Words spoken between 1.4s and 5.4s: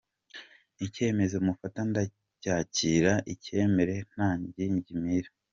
mufata ndacyakira ncyemere nta ngingimira.